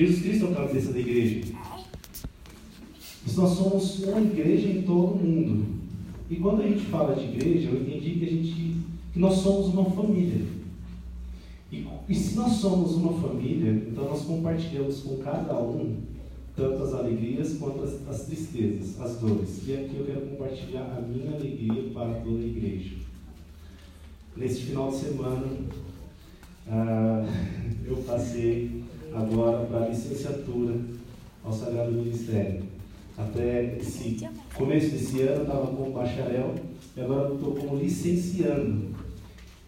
[0.00, 1.52] Jesus Cristo é o cabeça da igreja.
[3.22, 5.66] Mas nós somos uma igreja em todo o mundo.
[6.30, 8.80] E quando a gente fala de igreja, eu entendi que, a gente,
[9.12, 10.46] que nós somos uma família.
[11.70, 15.98] E, e se nós somos uma família, então nós compartilhamos com cada um
[16.56, 19.68] tanto as alegrias quanto as, as tristezas, as dores.
[19.68, 22.96] E aqui eu quero compartilhar a minha alegria para toda a igreja.
[24.34, 25.46] Neste final de semana,
[26.68, 27.26] ah,
[27.84, 28.80] eu passei
[29.14, 30.74] agora para a licenciatura
[31.44, 32.62] ao Sagrado Ministério.
[33.16, 36.54] Até esse começo desse ano eu estava como bacharel
[36.96, 38.88] e agora estou como licenciando.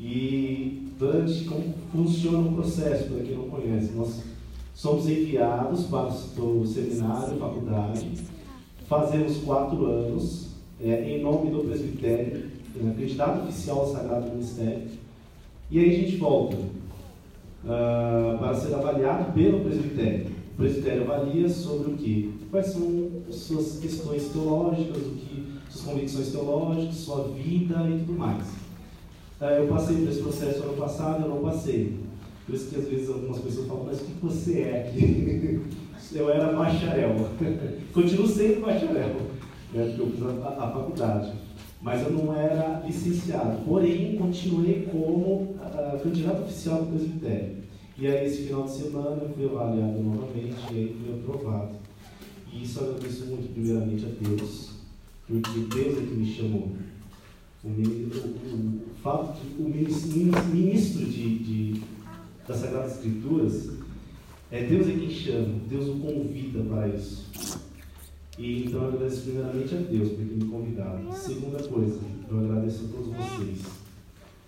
[0.01, 4.23] E durante como funciona o processo, para quem não conhece, nós
[4.75, 6.09] somos enviados para
[6.43, 8.11] o seminário, faculdade,
[8.89, 10.49] fazemos quatro anos,
[10.81, 14.89] é, em nome do presbitério, é, oficial ao Sagrado Ministério,
[15.71, 16.57] e aí a gente volta
[17.65, 20.27] uh, para ser avaliado pelo presbitério.
[20.53, 22.35] O presbitério avalia sobre o que?
[22.51, 28.47] Quais são suas questões teológicas, o que, suas convicções teológicas, sua vida e tudo mais.
[29.41, 31.99] Uh, eu passei por esse processo ano passado, eu não passei.
[32.47, 35.61] Por isso que às vezes algumas pessoas falam, mas o que você é aqui?
[36.15, 37.15] eu era bacharel.
[37.93, 39.15] Continuo sendo bacharel, né,
[39.73, 41.33] porque eu fiz a, a, faculdade.
[41.83, 43.65] Mas eu não era licenciado.
[43.65, 47.57] Porém, continuei como uh, candidato oficial do presbitério.
[47.99, 51.75] E aí, esse final de semana, eu fui avaliado novamente e aí fui aprovado.
[52.53, 54.71] E isso eu agradeço muito, primeiramente, a Deus,
[55.27, 56.69] porque Deus é que me chamou.
[57.65, 61.83] O, o, o fato de o ministro de, de,
[62.47, 63.71] das Sagradas Escrituras
[64.51, 67.27] é Deus é quem chama, Deus o convida para isso.
[68.39, 71.13] E então eu agradeço primeiramente a Deus por ter me convidado.
[71.15, 72.01] Segunda coisa,
[72.31, 73.59] eu agradeço a todos vocês,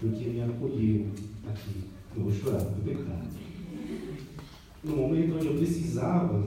[0.01, 1.11] porque me acolheram
[1.49, 1.85] aqui.
[2.17, 3.23] Eu vou chorar, vou pecar.
[4.83, 6.47] No momento onde eu precisava,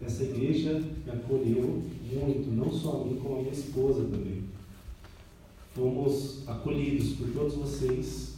[0.00, 1.82] essa igreja me acolheu
[2.12, 4.42] muito, não só a mim, como a minha esposa também.
[5.74, 8.34] Fomos acolhidos por todos vocês,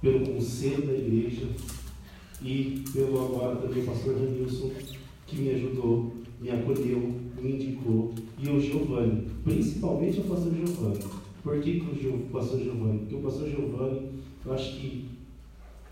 [0.00, 1.46] pelo conselho da igreja
[2.42, 4.70] e pelo agora também pastor Danilson,
[5.26, 10.98] que me ajudou, me acolheu, me indicou, e o Giovanni, principalmente o pastor Giovanni.
[11.42, 12.98] Por que, que o pastor Giovanni?
[13.00, 14.08] Porque o pastor Giovanni,
[14.44, 15.20] eu acho que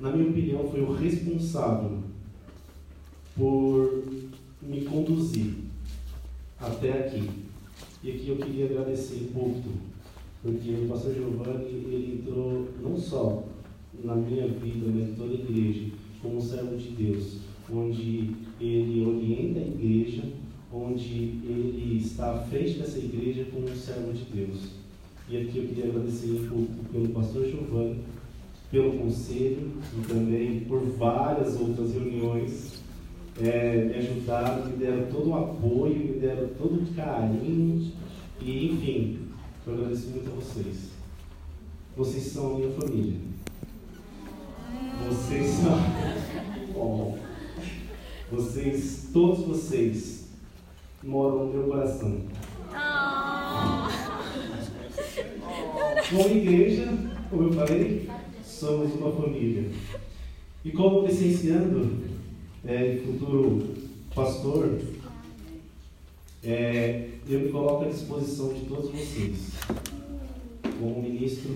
[0.01, 1.99] na minha opinião, foi o responsável
[3.37, 4.05] por
[4.63, 5.55] me conduzir
[6.61, 7.29] até aqui.
[8.03, 9.69] E aqui eu queria agradecer muito,
[10.43, 13.45] porque o pastor Giovanni ele entrou não só
[14.05, 15.91] na minha vida, mas em toda a igreja,
[16.23, 17.39] como um servo de Deus,
[17.73, 20.23] onde ele orienta a igreja,
[20.73, 24.71] onde ele está à frente dessa igreja como um servo de Deus.
[25.29, 26.49] E aqui eu queria agradecer
[26.93, 28.01] pelo pastor Giovanni,
[28.71, 32.83] pelo conselho e também por várias outras reuniões.
[33.41, 37.93] É, me ajudaram, me deram todo o apoio, me deram todo o carinho
[38.41, 39.19] e, enfim,
[39.67, 40.91] eu agradeço muito a vocês.
[41.97, 43.17] Vocês são a minha família.
[45.09, 45.79] Vocês são.
[46.81, 47.15] Oh,
[48.31, 50.18] vocês, todos vocês,
[51.09, 52.21] moram no meu coração.
[56.11, 56.87] Como igreja,
[57.31, 58.09] como eu falei,
[58.45, 59.71] somos uma família.
[60.65, 62.05] E como licenciando,
[62.65, 63.75] é, futuro
[64.15, 64.79] pastor,
[66.45, 69.53] é, eu me coloco à disposição de todos vocês,
[70.79, 71.55] como ministro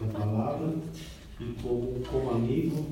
[0.00, 0.74] da palavra,
[1.40, 2.86] e como, como amigo,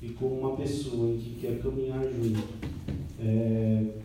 [0.00, 2.44] e como uma pessoa que quer caminhar junto.
[3.18, 3.99] É,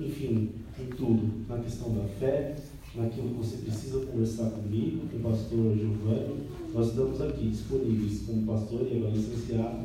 [0.00, 2.54] enfim, em tudo, na questão da fé,
[2.94, 8.46] naquilo que você precisa conversar comigo, com o pastor Giovanni, nós estamos aqui disponíveis como
[8.46, 9.84] pastor e agora licenciado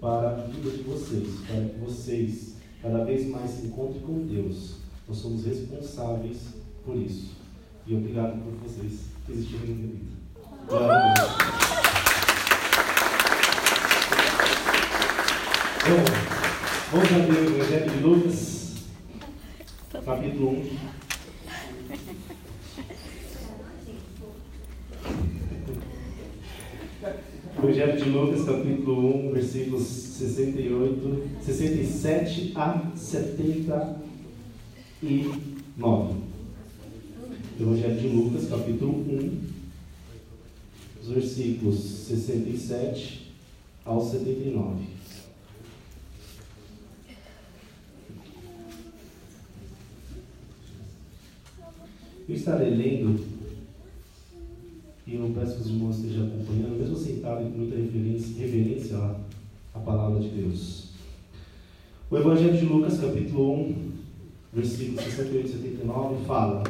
[0.00, 4.76] para a vida de vocês, para que vocês cada vez mais se encontrem com Deus.
[5.08, 6.38] Nós somos responsáveis
[6.84, 7.30] por isso.
[7.86, 10.22] E obrigado por vocês existirem na minha vida.
[10.68, 11.14] Glória
[15.84, 16.04] Bom,
[16.92, 18.61] vamos abrir o Evangelho de Lucas,
[20.04, 20.62] capítulo 1.
[27.62, 33.94] Evangelho de Lucas, capítulo 1, versículos 68, 67 a 79.
[37.60, 39.40] Evangelho de Lucas, capítulo 1,
[41.02, 43.32] os versículos 67
[43.84, 44.91] ao 79.
[52.32, 53.20] Eu estarei lendo,
[55.06, 59.20] e eu peço que os irmãos estejam acompanhando, mesmo sentado com muita reverência, reverência à,
[59.74, 60.92] à palavra de Deus.
[62.10, 63.74] O Evangelho de Lucas, capítulo 1,
[64.50, 66.64] versículos 68 e 79, fala: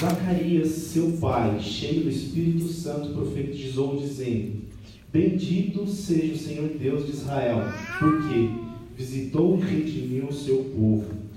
[0.00, 4.62] Zacarias, seu pai, cheio do Espírito Santo, profetizou, dizendo:
[5.12, 7.58] Bendito seja o Senhor Deus de Israel,
[7.98, 8.48] porque
[8.96, 11.27] visitou e redimiu o seu povo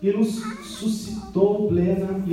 [0.00, 2.24] e nos suscitou plena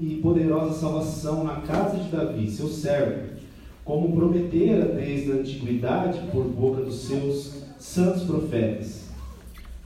[0.00, 3.32] e poderosa salvação na casa de Davi, seu servo,
[3.84, 9.10] como prometera desde a antiguidade por boca dos seus santos profetas,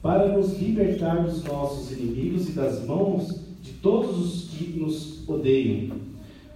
[0.01, 5.97] para nos libertar dos nossos inimigos e das mãos de todos os que nos odeiam,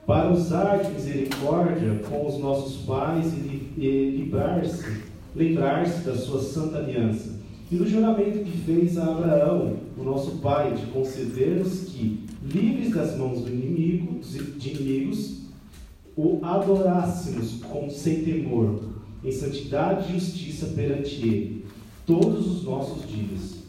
[0.06, 4.30] para usar de misericórdia com os nossos pais e, e
[5.34, 7.39] lembrar-se da sua santa aliança
[7.70, 13.16] e do juramento que fez a Abraão, o nosso pai, de conceder-nos que, livres das
[13.16, 15.42] mãos do inimigo, de inimigos,
[16.16, 18.80] o adorássemos com, sem temor,
[19.22, 21.64] em santidade e justiça perante Ele,
[22.04, 23.60] todos os nossos dias.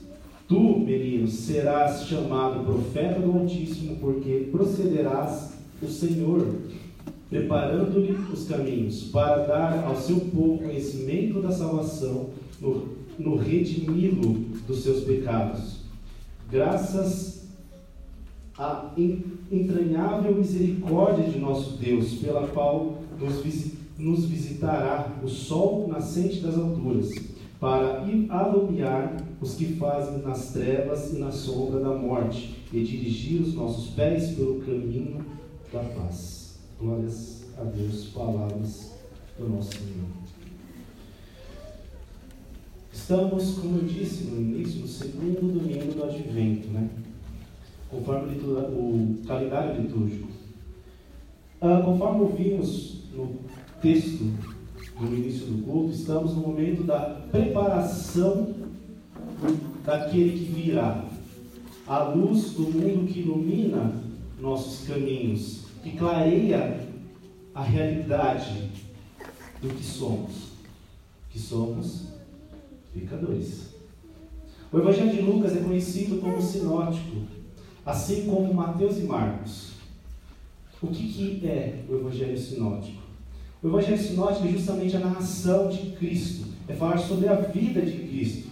[0.48, 6.56] Tu, menino, serás chamado profeta do Altíssimo, porque procederás o Senhor,
[7.30, 14.34] preparando-lhe os caminhos, para dar ao seu povo conhecimento da salvação no no redimi-lo
[14.68, 15.82] dos seus pecados,
[16.50, 17.48] graças
[18.58, 18.94] à
[19.52, 23.02] entranhável misericórdia de nosso Deus, pela qual
[23.98, 27.12] nos, visitará o sol nascente das alturas,
[27.60, 33.54] para alumiar os que fazem nas trevas e na sombra da morte, e dirigir os
[33.54, 35.26] nossos pés pelo caminho
[35.72, 36.60] da paz.
[36.80, 38.94] Glórias a Deus, palavras
[39.38, 40.21] do nosso Senhor.
[42.94, 46.90] Estamos, como eu disse no início, no segundo domingo do Advento, né?
[47.92, 50.30] conforme o calendário litúrgico.
[51.60, 53.36] Ah, conforme ouvimos no
[53.82, 54.34] texto
[55.00, 57.00] no início do culto, estamos no momento da
[57.32, 58.56] preparação
[59.84, 61.04] daquele que virá,
[61.88, 63.94] a luz do mundo que ilumina
[64.40, 66.88] nossos caminhos, que clareia
[67.54, 68.70] a realidade
[69.62, 70.52] do que somos,
[71.32, 72.11] que somos
[72.94, 73.72] pecadores.
[74.72, 77.18] O Evangelho de Lucas é conhecido como sinótico,
[77.86, 79.72] assim como Mateus e Marcos.
[80.82, 83.02] O que, que é o Evangelho sinótico?
[83.62, 88.08] O Evangelho sinótico é justamente a narração de Cristo, é falar sobre a vida de
[88.08, 88.50] Cristo.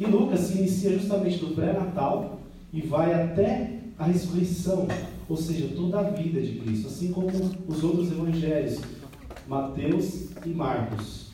[0.00, 2.40] E Lucas se inicia justamente do pré-natal
[2.72, 4.86] e vai até a ressurreição,
[5.28, 7.28] ou seja, toda a vida de Cristo, assim como
[7.66, 8.80] os outros evangelhos,
[9.48, 11.27] Mateus e Marcos.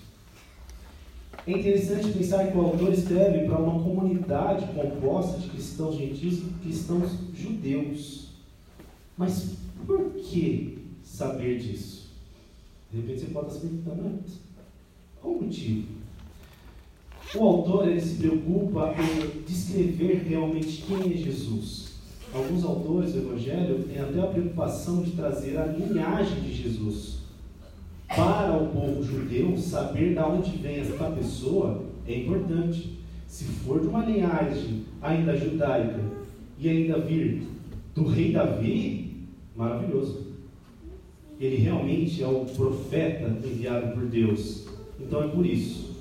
[1.47, 6.45] É interessante pensar que o autor escreve para uma comunidade composta de cristãos gentios e
[6.63, 8.29] cristãos judeus.
[9.17, 9.57] Mas
[9.87, 12.09] por que saber disso?
[12.91, 14.21] De repente você pode estar se perguntando,
[15.21, 15.89] qual o motivo?
[17.35, 21.93] O autor ele se preocupa em descrever realmente quem é Jesus.
[22.33, 27.14] Alguns autores do Evangelho têm até a preocupação de trazer a linhagem de Jesus
[28.09, 32.99] para o povo judeu, saber de onde vem esta pessoa é importante.
[33.27, 36.01] Se for de uma linhagem ainda judaica
[36.59, 37.49] e ainda vir
[37.95, 40.25] do rei Davi, maravilhoso.
[41.41, 44.67] Ele realmente é o profeta enviado por Deus.
[45.01, 45.95] Então é por isso.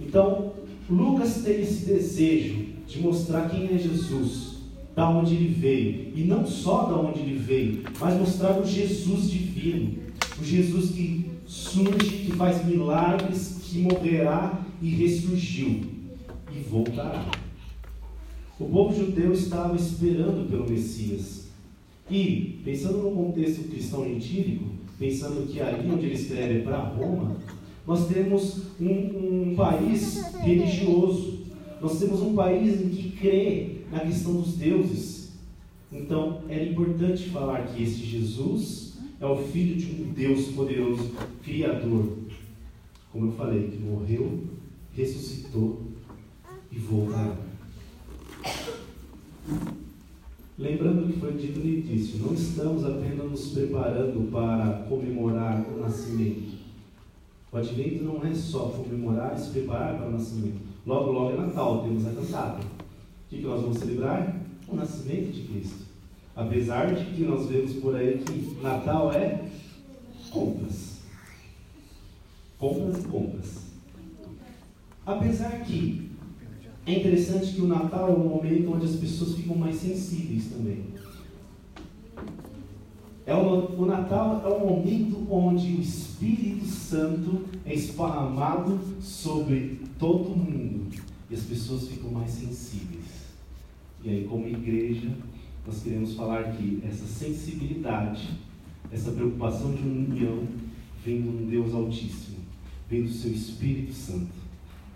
[0.00, 0.52] Então,
[0.88, 4.56] Lucas tem esse desejo de mostrar quem é Jesus,
[4.96, 9.30] da onde ele veio, e não só da onde ele veio, mas mostrar o Jesus
[9.30, 9.98] divino,
[10.40, 15.82] o Jesus que surge, que faz milagres, que morrerá e ressurgiu
[16.54, 17.30] e voltará.
[18.58, 21.48] O povo judeu estava esperando pelo Messias.
[22.10, 24.64] E, pensando no contexto cristão gentílico,
[24.98, 27.36] pensando que ali onde ele escreve é para Roma,
[27.86, 31.40] nós temos um, um país religioso.
[31.80, 35.32] Nós temos um país em que crê na questão dos deuses.
[35.92, 38.89] Então, era importante falar que esse Jesus
[39.20, 41.12] é o filho de um Deus poderoso,
[41.44, 42.16] Criador.
[43.12, 44.44] Como eu falei, que morreu,
[44.94, 45.82] ressuscitou
[46.72, 47.36] e voltará.
[50.58, 56.58] Lembrando que foi dito no início, não estamos apenas nos preparando para comemorar o nascimento,
[57.52, 60.60] O advento não é só comemorar e se preparar para o nascimento.
[60.86, 62.60] Logo, logo é Natal, temos a cantada.
[62.60, 64.40] O que nós vamos celebrar?
[64.68, 65.89] O nascimento de Cristo.
[66.40, 69.44] Apesar de que nós vemos por aí que Natal é
[70.30, 71.00] compras.
[72.58, 73.66] Compras e compras.
[75.04, 76.10] Apesar que
[76.86, 80.84] é interessante que o Natal é um momento onde as pessoas ficam mais sensíveis também.
[83.26, 90.30] É o, o Natal é um momento onde o Espírito Santo é esparramado sobre todo
[90.30, 90.90] mundo
[91.30, 93.28] e as pessoas ficam mais sensíveis.
[94.02, 95.10] E aí, como igreja,
[95.66, 98.28] nós queremos falar que essa sensibilidade,
[98.90, 100.44] essa preocupação de união,
[101.04, 102.38] vem do Deus Altíssimo,
[102.88, 104.40] vem do seu Espírito Santo.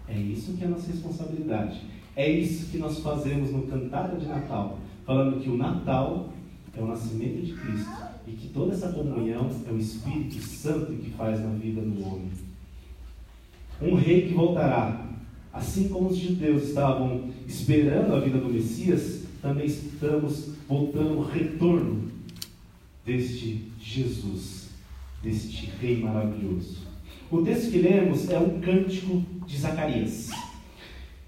[0.09, 1.80] É isso que é a nossa responsabilidade.
[2.16, 6.33] É isso que nós fazemos no Cantada de Natal, falando que o Natal
[6.76, 7.90] é o nascimento de Cristo
[8.26, 12.30] e que toda essa comunhão é o Espírito Santo que faz na vida do homem.
[13.83, 15.09] Um rei que voltará,
[15.52, 22.11] assim como os judeus estavam esperando a vida do Messias, também estamos voltando ao retorno
[23.04, 24.71] deste Jesus,
[25.23, 26.78] deste Rei maravilhoso.
[27.30, 30.30] O texto que lemos é um cântico de Zacarias.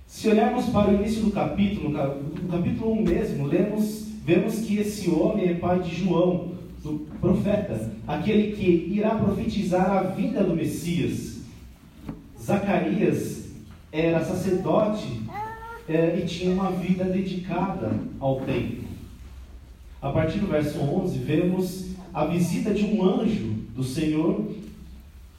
[0.06, 5.10] Se olharmos para o início do capítulo, no capítulo 1 mesmo, lemos, vemos que esse
[5.10, 6.52] homem é pai de João,
[6.82, 11.40] do profeta, aquele que irá profetizar a vinda do Messias.
[12.40, 13.50] Zacarias
[13.90, 15.22] era sacerdote
[15.88, 18.85] é, e tinha uma vida dedicada ao templo.
[20.00, 24.54] A partir do verso 11, vemos a visita de um anjo do Senhor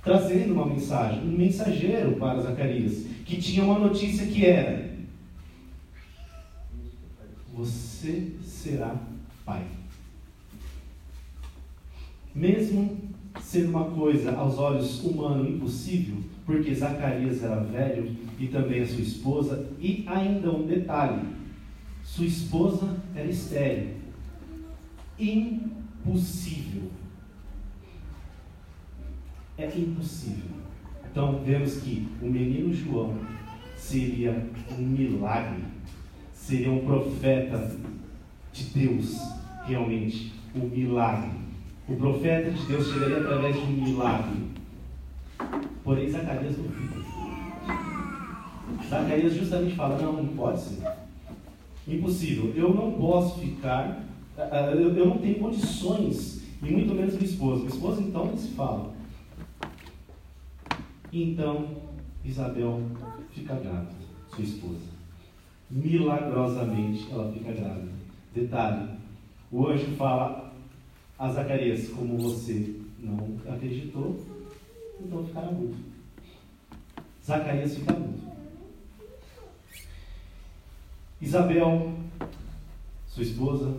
[0.04, 4.90] trazendo uma mensagem, um mensageiro para Zacarias, que tinha uma notícia que era:
[7.54, 8.96] Você será
[9.46, 9.66] pai.
[12.34, 12.98] Mesmo
[13.42, 19.02] sendo uma coisa aos olhos humanos impossível, porque Zacarias era velho e também a sua
[19.02, 21.22] esposa, e ainda um detalhe:
[22.04, 24.07] sua esposa era estéril.
[25.20, 26.92] Impossível.
[29.58, 30.58] É impossível.
[31.10, 33.18] Então vemos que o menino João
[33.76, 34.48] seria
[34.78, 35.64] um milagre,
[36.32, 37.76] seria um profeta
[38.54, 39.20] de Deus,
[39.66, 41.32] realmente, um milagre.
[41.88, 44.48] O profeta de Deus chegaria através de um milagre.
[45.84, 46.98] Porém, Zacarias duvida.
[48.90, 50.84] Zacarias justamente fala: não, não pode ser.
[51.88, 52.54] Impossível.
[52.56, 54.07] Eu não posso ficar.
[54.38, 57.64] Ah, ah, eu não tenho condições, e muito menos minha esposa.
[57.64, 58.94] Minha esposa, então, não se fala.
[61.12, 61.68] Então,
[62.24, 62.82] Isabel
[63.32, 63.96] fica grávida,
[64.30, 64.86] sua esposa.
[65.72, 67.92] Milagrosamente, ela fica grávida.
[68.36, 68.90] Detalhe:
[69.52, 70.54] o anjo fala
[71.18, 74.20] a Zacarias, como você não acreditou,
[75.00, 75.76] então ficará mudo.
[77.26, 78.28] Zacarias fica mudo.
[81.20, 81.94] Isabel,
[83.08, 83.76] sua esposa,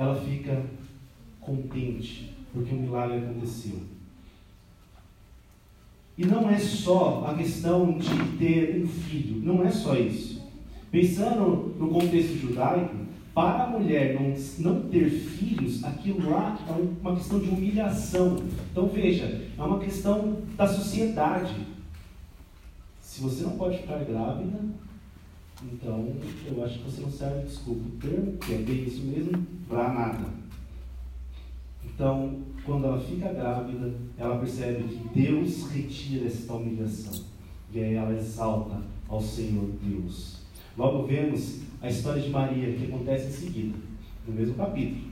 [0.00, 0.64] ela fica
[1.42, 3.80] contente porque o milagre aconteceu.
[6.16, 10.42] E não é só a questão de ter um filho, não é só isso.
[10.90, 12.96] Pensando no contexto judaico,
[13.34, 18.42] para a mulher não, não ter filhos, aquilo lá é uma questão de humilhação.
[18.72, 21.54] Então veja, é uma questão da sociedade.
[23.02, 24.60] Se você não pode ficar grávida,
[25.62, 26.08] então
[26.46, 27.80] eu acho que você não serve desculpa.
[27.80, 30.40] O termo, que é bem isso mesmo, para nada.
[31.84, 37.24] Então, quando ela fica grávida, ela percebe que Deus retira essa humilhação.
[37.72, 40.40] E aí ela exalta ao Senhor Deus.
[40.76, 43.78] Logo vemos a história de Maria, que acontece em seguida,
[44.26, 45.10] no mesmo capítulo.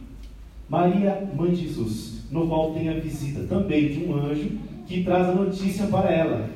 [0.69, 5.28] Maria, mãe de Jesus, no qual tem a visita também de um anjo que traz
[5.28, 6.50] a notícia para ela: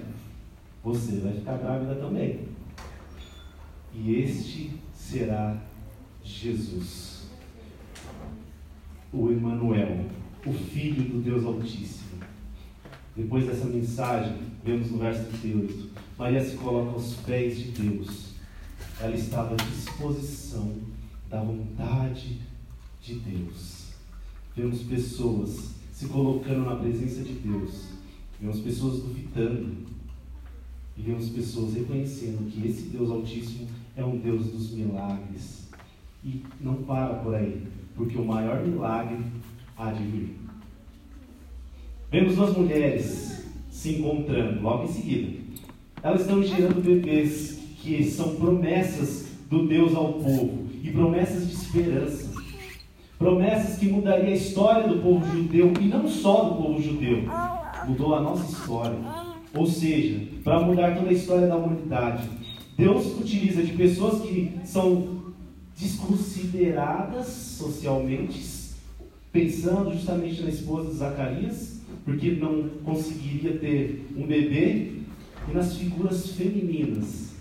[0.84, 2.40] Você vai ficar grávida também.
[3.94, 5.60] E este será
[6.24, 7.28] Jesus,
[9.12, 10.06] o Emanuel,
[10.46, 12.22] o Filho do Deus Altíssimo.
[13.14, 18.32] Depois dessa mensagem, vemos no verso 38, Maria se coloca aos pés de Deus
[19.02, 20.76] ela estava à disposição
[21.28, 22.38] da vontade
[23.02, 23.86] de Deus.
[24.56, 27.86] Vemos pessoas se colocando na presença de Deus,
[28.40, 29.76] vemos pessoas duvidando,
[30.96, 35.70] e vemos pessoas reconhecendo que esse Deus Altíssimo é um Deus dos milagres.
[36.24, 39.18] E não para por aí, porque o maior milagre
[39.76, 40.38] há de vir.
[42.10, 45.42] Vemos duas mulheres se encontrando logo em seguida.
[46.02, 52.32] Elas estão gerando bebês que são promessas do Deus ao povo e promessas de esperança.
[53.18, 57.24] Promessas que mudaria a história do povo judeu e não só do povo judeu,
[57.86, 58.98] mudou a nossa história.
[59.54, 62.28] Ou seja, para mudar toda a história da humanidade.
[62.82, 65.32] Deus utiliza de pessoas que são
[65.78, 68.44] desconsideradas socialmente,
[69.30, 74.94] pensando justamente na esposa de Zacarias, porque não conseguiria ter um bebê,
[75.48, 77.34] e nas figuras femininas.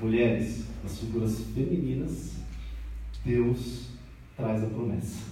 [0.00, 2.34] Mulheres, nas figuras femininas,
[3.24, 3.86] Deus
[4.36, 5.24] traz a promessa.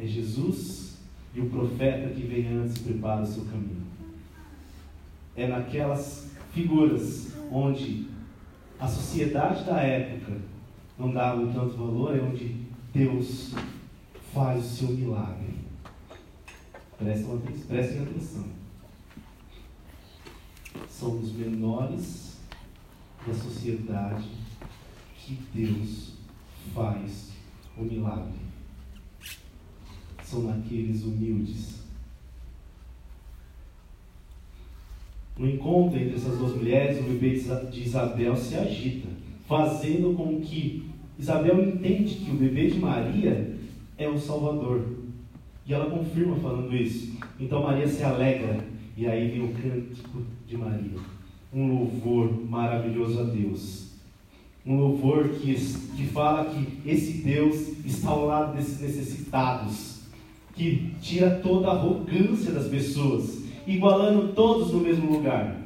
[0.00, 0.96] É Jesus
[1.34, 3.86] e o profeta que vem antes e prepara o seu caminho.
[5.36, 8.08] É naquelas figuras onde
[8.78, 10.40] a sociedade da época
[10.98, 13.54] não dava tanto valor, é onde Deus
[14.32, 15.54] faz o seu milagre.
[16.98, 17.38] Prestem,
[17.68, 18.44] prestem atenção.
[20.88, 22.38] São os menores
[23.26, 24.28] da sociedade
[25.16, 26.14] que Deus
[26.74, 27.32] faz
[27.76, 28.38] o milagre.
[30.24, 31.87] São naqueles humildes.
[35.38, 37.38] No encontro entre essas duas mulheres, o bebê
[37.70, 39.08] de Isabel se agita,
[39.46, 40.84] fazendo com que
[41.18, 43.54] Isabel entende que o bebê de Maria
[43.96, 44.84] é o Salvador.
[45.66, 47.16] E ela confirma falando isso.
[47.38, 48.58] Então Maria se alegra.
[48.96, 50.98] E aí vem o cântico de Maria.
[51.54, 53.88] Um louvor maravilhoso a Deus
[54.68, 55.54] um louvor que,
[55.96, 60.00] que fala que esse Deus está ao lado desses necessitados,
[60.54, 63.37] que tira toda a arrogância das pessoas,
[63.72, 65.56] igualando todos no mesmo lugar.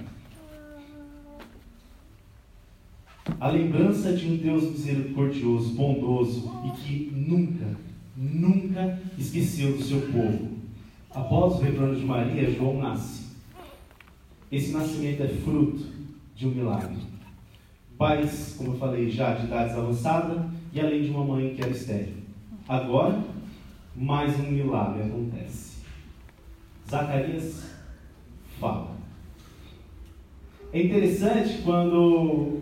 [3.40, 7.76] A lembrança de um Deus misericordioso, bondoso e que nunca,
[8.16, 10.50] nunca esqueceu do seu povo.
[11.10, 13.22] Após o retorno de Maria, João nasce.
[14.50, 15.86] Esse nascimento é fruto
[16.34, 17.12] de um milagre
[18.02, 20.42] pais, como eu falei, já de idades avançadas,
[20.72, 22.14] e além de uma mãe que era estéril.
[22.68, 23.22] Agora,
[23.94, 25.76] mais um milagre acontece.
[26.90, 27.70] Zacarias
[28.62, 28.92] fala.
[30.72, 32.60] É interessante quando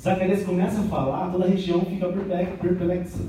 [0.00, 3.22] Zacarias começa a falar, toda a região fica perplexa.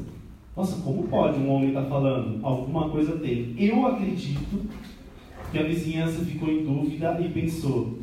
[0.55, 2.43] Nossa, como pode um homem estar tá falando?
[2.43, 3.53] Alguma coisa tem.
[3.59, 4.67] Eu acredito
[5.51, 7.99] que a vizinhança ficou em dúvida e pensou: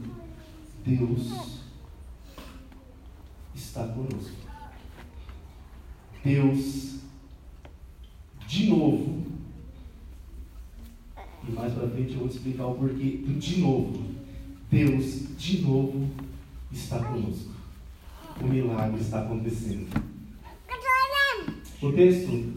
[0.86, 1.62] Deus
[3.54, 4.44] está conosco.
[6.22, 7.00] Deus,
[8.46, 9.33] de novo,
[11.48, 14.02] e mais para frente eu vou te explicar o porquê do de novo.
[14.70, 16.08] Deus, de novo,
[16.72, 17.52] está conosco.
[18.40, 19.86] O milagre está acontecendo.
[21.80, 22.52] O texto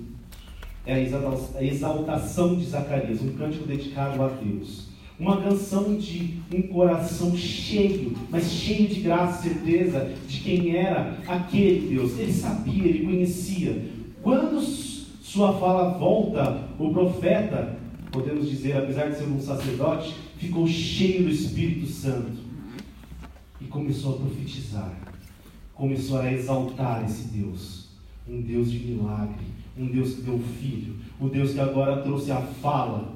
[0.86, 4.88] é a exaltação de Zacarias, um cântico dedicado a Deus.
[5.19, 11.17] Uma canção de um coração cheio, mas cheio de graça e certeza de quem era
[11.28, 12.17] aquele Deus.
[12.17, 13.86] Ele sabia, ele conhecia.
[14.21, 17.76] Quando sua fala volta, o profeta,
[18.17, 22.39] podemos dizer, apesar de ser um sacerdote, ficou cheio do Espírito Santo
[23.62, 24.97] e começou a profetizar,
[25.75, 27.89] começou a exaltar esse Deus,
[28.27, 29.45] um Deus de milagre,
[29.77, 33.15] um Deus que deu filho, o Deus que agora trouxe a fala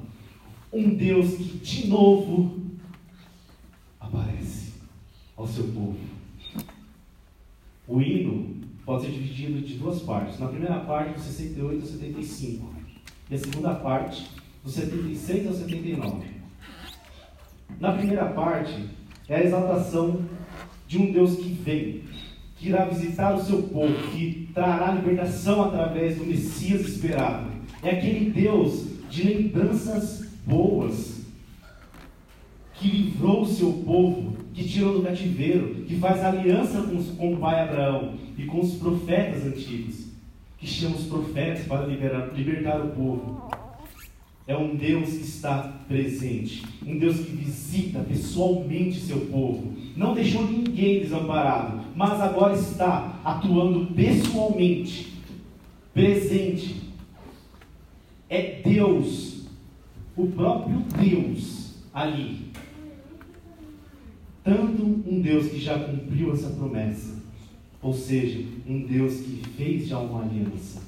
[0.71, 2.61] um Deus que de novo
[3.99, 4.73] aparece
[5.35, 5.97] ao seu povo.
[7.87, 10.39] O hino pode ser dividido de duas partes.
[10.39, 12.71] Na primeira parte, do 68 ao 75.
[13.29, 14.29] E a segunda parte,
[14.63, 16.25] do 76 ao 79.
[17.79, 18.85] Na primeira parte,
[19.27, 20.21] é a exaltação
[20.87, 22.03] de um Deus que vem,
[22.57, 27.49] que irá visitar o seu povo, que trará libertação através do Messias esperado.
[27.81, 31.21] É aquele Deus de lembranças boas,
[32.75, 37.37] que livrou o seu povo, que tirou do cativeiro, que faz aliança com, com o
[37.37, 40.07] pai Abraão e com os profetas antigos,
[40.57, 43.60] que chama os profetas para liberar, libertar o povo.
[44.47, 49.73] É um Deus que está presente, um Deus que visita pessoalmente seu povo.
[49.95, 55.13] Não deixou ninguém desamparado, mas agora está atuando pessoalmente,
[55.93, 56.81] presente.
[58.27, 59.45] É Deus
[60.17, 62.51] o próprio Deus ali.
[64.43, 67.21] Tanto um Deus que já cumpriu essa promessa,
[67.81, 70.81] ou seja, um Deus que fez já uma aliança.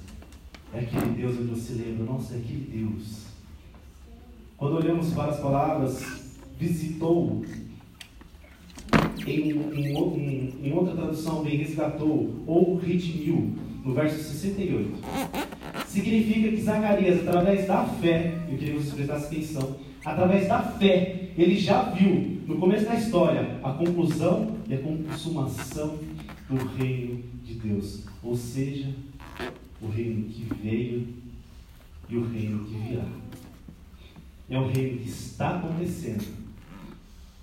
[0.74, 3.33] É aquele Deus onde você lembra, nossa, é aquele Deus.
[4.64, 6.02] Quando olhamos para as palavras,
[6.58, 7.44] visitou,
[9.28, 14.90] em, em, em, em outra tradução vem resgatou ou redimiu, no verso 68
[15.86, 21.32] significa que Zacarias, através da fé, eu queria que você prestasse atenção, através da fé,
[21.38, 26.00] ele já viu, no começo da história, a conclusão e a consumação
[26.50, 28.06] do reino de Deus.
[28.24, 28.96] Ou seja,
[29.82, 31.06] o reino que veio
[32.08, 33.24] e o reino que virá.
[34.50, 36.26] É um reino que está acontecendo.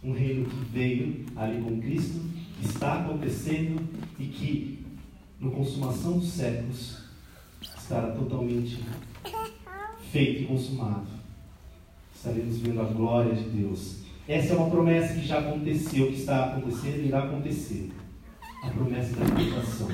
[0.03, 2.21] Um reino que veio ali com Cristo,
[2.59, 3.81] que está acontecendo
[4.19, 4.85] e que,
[5.39, 6.99] no consumação dos séculos,
[7.79, 8.79] estará totalmente
[10.11, 11.07] feito e consumado.
[12.15, 14.01] Estaremos vendo a glória de Deus.
[14.29, 17.91] Essa é uma promessa que já aconteceu, que está acontecendo e irá acontecer.
[18.63, 19.89] A promessa da libertação.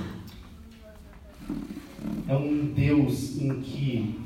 [2.29, 4.26] É um Deus em que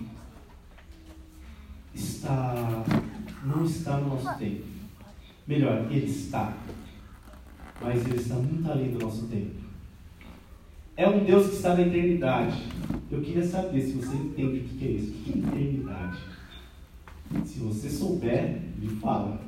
[1.94, 2.85] está
[3.44, 4.64] não está no nosso tempo.
[5.46, 6.57] Melhor, ele está.
[7.81, 9.61] Mas ele está muito além do nosso tempo.
[10.96, 12.62] É um Deus que está na eternidade.
[13.11, 15.11] Eu queria saber se você entende o que é isso.
[15.11, 16.18] O que é eternidade?
[17.44, 19.40] Se você souber, me fala.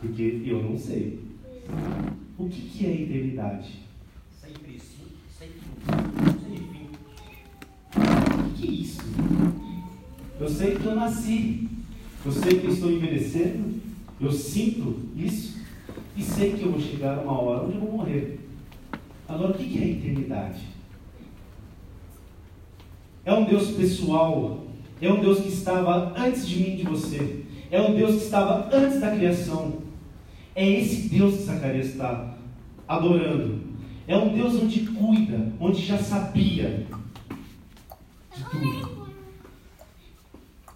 [0.00, 1.20] Porque eu não sei.
[2.38, 3.82] O que é eternidade?
[4.40, 5.70] Sem princípio, sem fim.
[6.44, 6.90] Sem fim.
[8.46, 9.00] O que é isso?
[10.38, 11.65] Eu sei que eu nasci.
[12.26, 13.80] Eu sei que estou envelhecendo.
[14.20, 15.60] Eu sinto isso.
[16.16, 18.40] E sei que eu vou chegar a uma hora onde eu vou morrer.
[19.28, 20.60] Agora, o que é a eternidade?
[23.24, 24.64] É um Deus pessoal.
[25.00, 27.44] É um Deus que estava antes de mim e de você.
[27.70, 29.82] É um Deus que estava antes da criação.
[30.52, 32.34] É esse Deus que Zacarias está
[32.88, 33.60] adorando.
[34.08, 36.86] É um Deus onde cuida, onde já sabia
[38.34, 38.95] de tudo.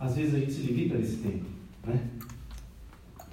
[0.00, 1.44] Às vezes a gente se limita nesse tempo,
[1.86, 2.00] né?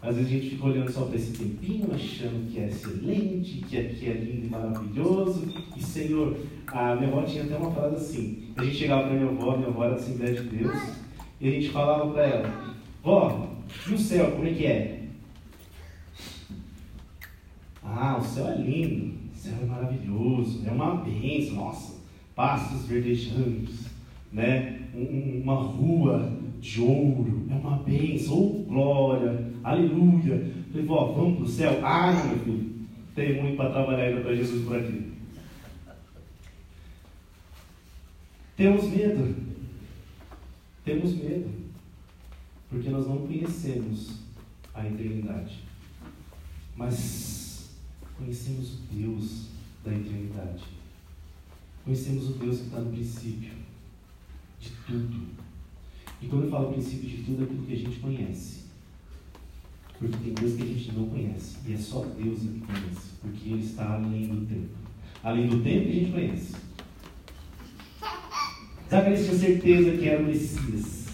[0.02, 3.78] Às vezes a gente fica olhando só para esse tempinho, achando que é excelente, que
[3.78, 5.48] aqui é lindo e maravilhoso.
[5.76, 8.54] E Senhor, a minha avó tinha até uma frase assim.
[8.58, 10.78] A gente chegava para minha avó, minha avó era da Assembleia de Deus,
[11.40, 13.50] e a gente falava para ela, vó,
[13.88, 15.08] e o céu, como é que é?
[17.84, 21.96] Ah, o céu é lindo, o céu é maravilhoso, é uma bênção, nossa,
[22.36, 23.88] pastos verdejantes,
[24.32, 24.82] né?
[24.94, 30.54] Um, uma rua de ouro, é uma bênção, oh, glória, aleluia.
[30.72, 31.80] Falei, vó, vamos para o céu?
[31.86, 32.76] Ah, meu filho,
[33.16, 35.14] tem muito para trabalhar ainda para Jesus por aqui.
[38.56, 39.36] Temos medo,
[40.84, 41.50] temos medo,
[42.70, 44.22] porque nós não conhecemos
[44.74, 45.64] a eternidade.
[46.76, 47.70] Mas
[48.18, 49.48] conhecemos o Deus
[49.84, 50.64] da eternidade.
[51.84, 53.54] Conhecemos o Deus que está no princípio
[54.60, 55.47] de tudo.
[56.22, 58.66] E quando eu falo princípio de tudo, é aquilo que a gente conhece.
[60.00, 61.58] Porque tem Deus que a gente não conhece.
[61.68, 63.10] E é só Deus que conhece.
[63.22, 64.70] Porque Ele está além do tempo.
[65.24, 66.56] Além do tempo que a gente conhece.
[68.90, 71.08] Zacarias tinha certeza que era o Messias.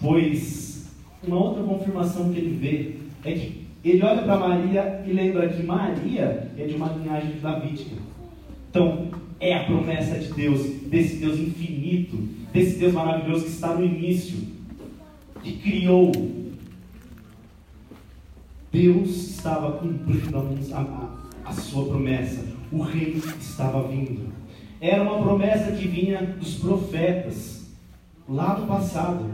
[0.00, 0.68] Pois
[1.26, 5.62] uma outra confirmação que ele vê é que ele olha para Maria e lembra que
[5.62, 7.96] Maria é de uma linhagem davídica.
[8.70, 9.08] Então,
[9.40, 12.18] é a promessa de Deus, desse Deus infinito,
[12.58, 14.36] desse Deus maravilhoso que está no início,
[15.42, 16.10] que criou.
[18.72, 24.32] Deus estava cumprindo a, a, a sua promessa, o rei estava vindo.
[24.80, 27.66] Era uma promessa que vinha dos profetas,
[28.28, 29.24] lá do passado.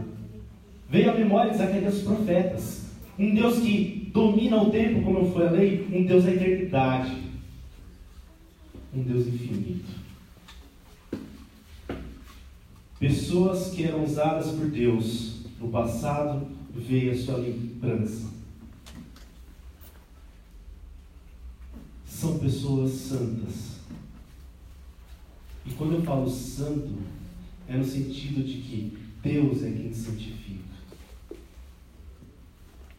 [0.89, 2.85] Veio à memória de Zacarias dos profetas.
[3.17, 7.17] Um Deus que domina o tempo, como eu falei, um Deus da eternidade.
[8.93, 10.04] Um Deus infinito.
[12.99, 18.29] Pessoas que eram usadas por Deus no passado, veio a sua lembrança.
[22.05, 23.75] São pessoas santas.
[25.65, 26.93] E quando eu falo santo,
[27.67, 30.63] é no sentido de que Deus é quem santifica.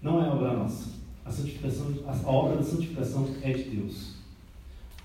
[0.02, 0.90] Não é obra nossa.
[1.24, 4.15] A, santificação, a obra da santificação é de Deus.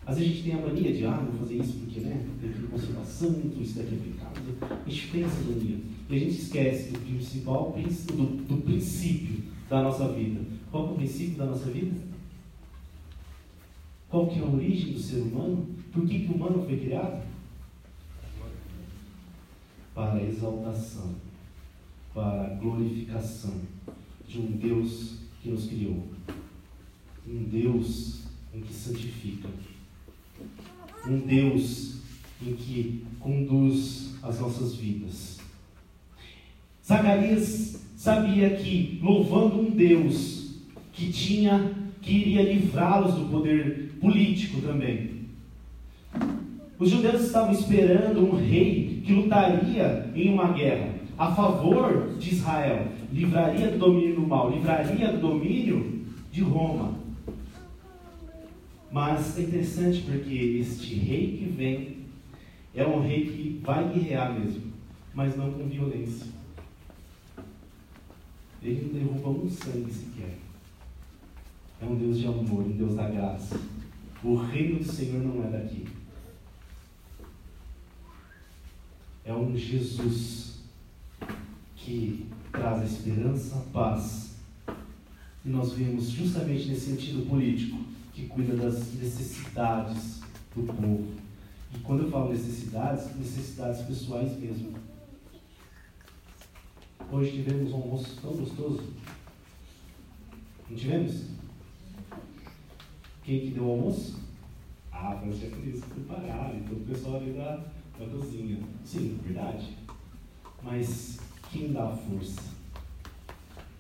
[0.06, 2.52] Às vezes a gente tem a mania de, ah, vou fazer isso porque, né, tem
[2.52, 4.82] que conservar santo, isso daqui é pecado.
[4.86, 5.78] A gente tem essa mania.
[6.10, 10.42] E a gente esquece do principal, do, do princípio da nossa vida.
[10.72, 11.96] Qual é o princípio da nossa vida?
[14.10, 15.68] Qual que é a origem do ser humano?
[15.94, 17.24] Por que, que o humano foi criado?
[19.94, 21.16] Para exaltação,
[22.14, 23.54] para glorificação
[24.28, 26.08] de um Deus que nos criou.
[27.28, 29.48] Um Deus em que santifica.
[31.08, 31.98] Um Deus
[32.46, 35.40] em que conduz as nossas vidas.
[36.86, 40.56] Zacarias sabia que, louvando um Deus
[40.94, 45.22] que tinha, que iria livrá-los do poder político também.
[46.78, 52.88] Os judeus estavam esperando um rei que lutaria em uma guerra a favor de Israel,
[53.14, 56.96] livraria do domínio do mal, livraria do domínio de Roma.
[58.92, 62.06] Mas é interessante porque este rei que vem
[62.76, 64.74] é um rei que vai guerrear mesmo,
[65.14, 66.28] mas não com violência.
[68.62, 70.38] Ele não derruba um sangue sequer.
[71.82, 73.60] É um Deus de amor, um Deus da graça.
[74.24, 75.88] O reino do Senhor não é daqui.
[79.24, 80.60] É um Jesus
[81.76, 84.36] que traz a esperança, a paz.
[85.44, 87.91] E nós vemos justamente nesse sentido político,
[88.22, 90.22] que cuida das necessidades
[90.56, 91.16] do povo.
[91.74, 94.74] E quando eu falo necessidades, necessidades pessoais mesmo.
[97.12, 98.94] Hoje tivemos um almoço tão gostoso.
[100.70, 101.26] Não tivemos?
[103.24, 104.20] Quem que deu o almoço?
[104.92, 107.56] Ah, foi os chefes prepararam, então o pessoal ali da,
[107.98, 108.60] da cozinha.
[108.86, 109.78] Sim, verdade.
[110.62, 111.20] Mas
[111.52, 112.52] quem dá a força?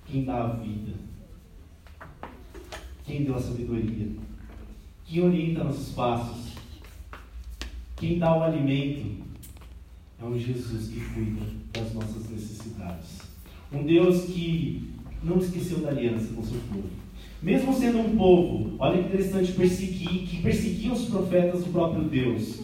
[0.05, 0.93] Quem dá a vida?
[3.05, 4.30] Quem deu a sabedoria?
[5.11, 6.53] Quem orienta nossos passos?
[7.97, 9.25] Quem dá o alimento?
[10.21, 11.41] É um Jesus que cuida
[11.73, 13.19] das nossas necessidades.
[13.73, 14.89] Um Deus que
[15.21, 16.87] não esqueceu da aliança com seu povo.
[17.43, 22.61] Mesmo sendo um povo, olha que interessante, perseguir, que perseguia os profetas do próprio Deus,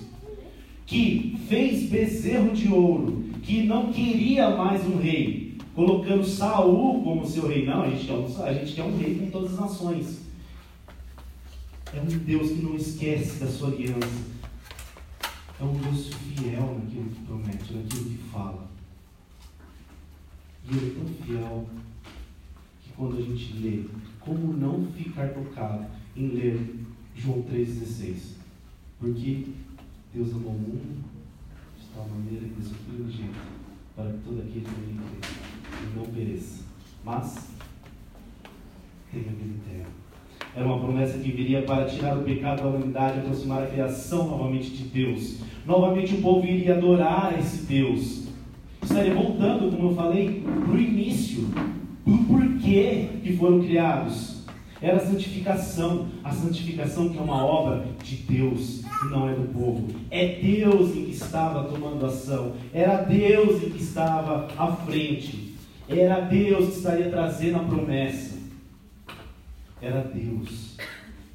[0.85, 7.45] que fez bezerro de ouro, que não queria mais um rei, colocando Saul como seu
[7.45, 7.65] rei.
[7.65, 10.26] Não, a gente, quer um, a gente quer um rei com todas as nações.
[11.93, 14.37] É um Deus que não esquece da sua aliança.
[15.59, 18.67] É um Deus fiel naquilo que promete, naquilo que fala.
[20.65, 21.69] E Ele é tão fiel
[22.83, 23.85] que quando a gente lê,
[24.19, 28.33] como não ficar tocado em ler João 3,16?
[28.99, 29.47] Porque
[30.13, 31.03] Deus amou o mundo
[31.79, 33.39] de tal maneira que Deus Filho unigênito,
[33.95, 35.19] para que todo aquele que nele
[35.95, 36.63] não pereça,
[37.03, 37.47] mas
[39.11, 40.06] tenha vida eterna.
[40.57, 44.71] Era uma promessa que viria para tirar o pecado da humanidade aproximar a criação novamente
[44.71, 45.37] de Deus.
[45.63, 48.23] Novamente o povo iria adorar esse Deus.
[48.81, 51.47] Estaria voltando, como eu falei, para o início,
[52.03, 54.47] para o porquê que foram criados.
[54.81, 59.85] Era a santificação, a santificação que é uma obra de Deus não é do povo.
[60.09, 65.53] É Deus em que estava tomando ação, era Deus em que estava à frente,
[65.87, 68.36] era Deus que estaria trazendo a promessa
[69.81, 70.77] era Deus.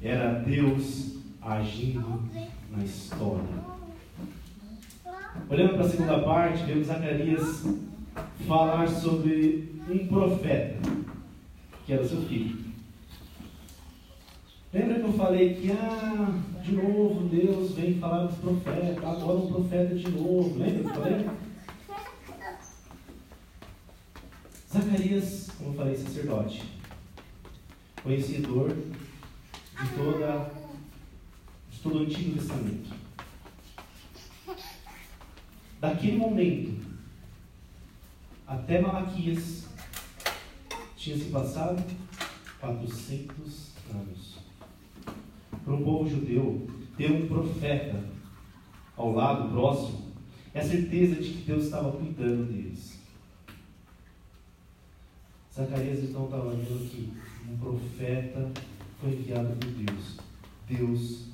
[0.01, 2.23] Era Deus agindo
[2.69, 3.73] na história.
[5.49, 7.65] Olhando para a segunda parte, vemos Zacarias
[8.47, 10.89] falar sobre um profeta,
[11.85, 12.63] que era seu filho.
[14.73, 19.51] Lembra que eu falei que, ah, de novo Deus vem falar dos profetas, agora um
[19.51, 20.57] profeta de novo.
[20.57, 21.29] Lembra que eu falei?
[24.71, 26.82] Zacarias, como eu falei, sacerdote
[28.03, 30.51] conhecedor de, toda,
[31.71, 32.93] de todo o Antigo Testamento.
[35.79, 36.83] Daquele momento
[38.45, 39.67] até Malaquias
[40.95, 41.83] tinha se passado
[42.59, 44.37] 400 anos.
[45.63, 48.03] Para um povo judeu, ter um profeta
[48.95, 50.11] ao lado, próximo,
[50.53, 52.99] é a certeza de que Deus estava cuidando deles.
[55.53, 57.13] Zacarias então estava vendo que
[57.49, 58.51] um profeta
[58.99, 60.17] foi enviado por Deus.
[60.69, 61.25] Deus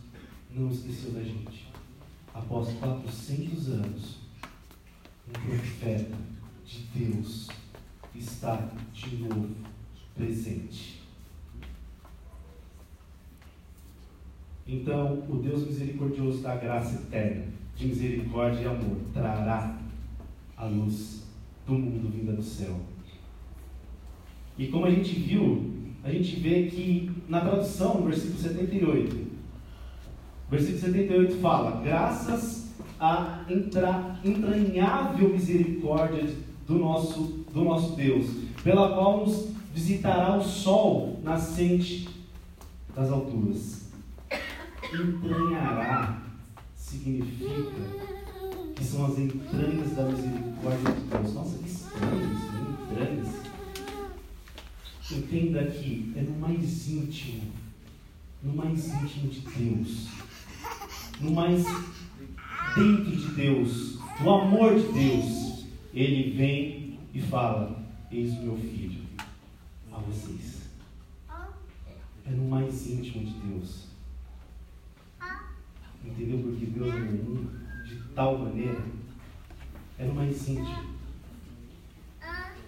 [0.52, 1.68] não esqueceu da gente.
[2.34, 4.18] Após 400 anos,
[5.28, 6.18] um profeta
[6.66, 7.48] de Deus
[8.16, 9.56] está de novo
[10.16, 11.00] presente.
[14.68, 17.46] Então, o Deus misericordioso da graça eterna,
[17.76, 19.80] de misericórdia e amor, trará
[20.56, 21.24] a luz
[21.66, 22.80] do mundo vinda do céu.
[24.58, 30.52] E como a gente viu a gente vê que na tradução, no versículo 78, o
[30.52, 33.42] versículo 78 fala: graças à
[34.24, 36.30] entranhável misericórdia
[36.68, 38.28] do nosso, do nosso Deus,
[38.64, 42.10] pela qual nos visitará o sol nascente
[42.96, 43.90] das alturas.
[44.92, 46.22] Entranhará
[46.76, 47.72] significa
[48.76, 51.34] que são as entranhas da misericórdia de Deus.
[51.34, 52.78] Nossa, que estranho isso, né?
[52.92, 53.49] entranhas.
[55.12, 57.52] Entenda que é no mais íntimo,
[58.44, 60.08] no mais íntimo de Deus,
[61.20, 61.66] no mais
[62.76, 69.02] dentro de Deus, no amor de Deus, Ele vem e fala: Eis o meu filho
[69.92, 70.70] a vocês.
[72.28, 73.86] É no mais íntimo de Deus.
[76.06, 76.38] Entendeu?
[76.44, 77.48] Porque Deus é um
[77.84, 78.86] de tal maneira.
[79.98, 81.00] É no mais íntimo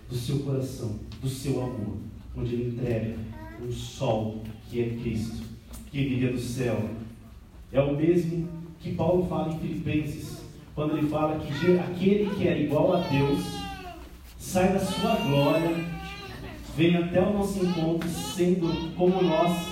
[0.10, 3.16] do seu coração, do seu amor onde ele entrega
[3.64, 5.44] um sol que é Cristo,
[5.92, 6.90] que viria do céu.
[7.72, 8.48] É o mesmo
[8.80, 10.42] que Paulo fala em Filipenses,
[10.74, 13.40] quando ele fala que aquele que era igual a Deus
[14.38, 15.92] sai da sua glória
[16.76, 19.68] vem até o nosso encontro sendo como nós.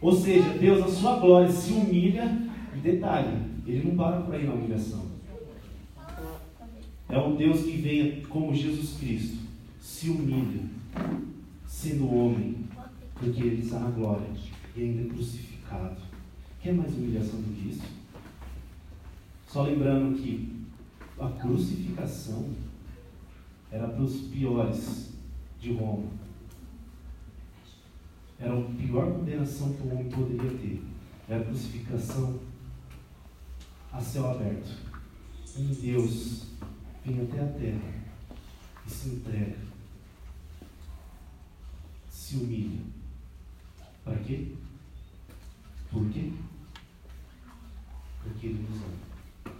[0.00, 2.30] Ou seja, Deus, a sua glória, se humilha.
[2.74, 5.04] E detalhe, ele não para por aí na humilhação.
[7.08, 9.38] É um Deus que vem como Jesus Cristo,
[9.80, 10.62] se humilha,
[11.74, 12.68] sendo homem,
[13.14, 14.28] porque ele está na glória
[14.76, 15.96] e ainda é crucificado.
[16.62, 17.82] Quer mais humilhação do que isso?
[19.48, 20.64] Só lembrando que
[21.18, 22.50] a crucificação
[23.72, 25.14] era para os piores
[25.60, 26.08] de Roma.
[28.38, 30.82] Era a pior condenação que o homem poderia ter.
[31.28, 32.38] Era a crucificação
[33.92, 34.78] a céu aberto.
[35.56, 36.46] E Deus
[37.04, 37.94] vem até a terra
[38.86, 39.73] e se entrega.
[42.34, 42.80] Se humilha.
[44.02, 44.48] Para quê?
[45.88, 46.32] Por quê?
[48.20, 49.54] Porque Ele nos ama.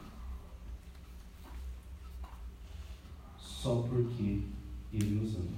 [3.39, 4.43] Só porque
[4.93, 5.57] Ele nos ama.